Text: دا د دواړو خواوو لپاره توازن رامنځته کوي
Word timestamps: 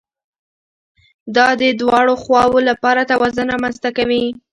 دا 1.35 1.47
د 1.61 1.63
دواړو 1.81 2.13
خواوو 2.23 2.59
لپاره 2.69 3.09
توازن 3.11 3.45
رامنځته 3.53 3.89
کوي 3.97 4.23